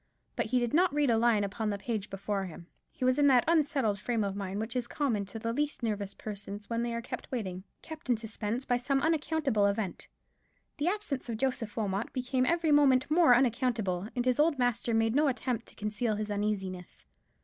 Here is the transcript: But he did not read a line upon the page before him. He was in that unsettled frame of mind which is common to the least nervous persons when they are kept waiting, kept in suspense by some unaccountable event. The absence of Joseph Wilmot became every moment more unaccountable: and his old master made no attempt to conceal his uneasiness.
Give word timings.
But 0.35 0.47
he 0.47 0.57
did 0.59 0.73
not 0.73 0.91
read 0.91 1.11
a 1.11 1.17
line 1.19 1.43
upon 1.43 1.69
the 1.69 1.77
page 1.77 2.09
before 2.09 2.43
him. 2.45 2.65
He 2.91 3.05
was 3.05 3.19
in 3.19 3.27
that 3.27 3.43
unsettled 3.47 3.99
frame 3.99 4.23
of 4.23 4.35
mind 4.35 4.59
which 4.59 4.75
is 4.75 4.87
common 4.87 5.25
to 5.27 5.37
the 5.37 5.53
least 5.53 5.83
nervous 5.83 6.15
persons 6.15 6.67
when 6.71 6.81
they 6.81 6.91
are 6.95 7.03
kept 7.03 7.31
waiting, 7.31 7.63
kept 7.83 8.09
in 8.09 8.17
suspense 8.17 8.65
by 8.65 8.77
some 8.77 9.01
unaccountable 9.03 9.67
event. 9.67 10.07
The 10.77 10.87
absence 10.87 11.29
of 11.29 11.37
Joseph 11.37 11.77
Wilmot 11.77 12.11
became 12.13 12.47
every 12.47 12.71
moment 12.71 13.11
more 13.11 13.35
unaccountable: 13.35 14.07
and 14.15 14.25
his 14.25 14.39
old 14.39 14.57
master 14.57 14.95
made 14.95 15.13
no 15.13 15.27
attempt 15.27 15.67
to 15.67 15.75
conceal 15.75 16.15
his 16.15 16.31
uneasiness. 16.31 17.05